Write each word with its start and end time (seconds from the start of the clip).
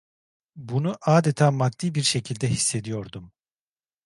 Bunu 0.55 0.95
adeta 1.01 1.51
maddi 1.51 1.95
bir 1.95 2.01
şekilde 2.03 2.47
hissediyordum. 2.47 3.31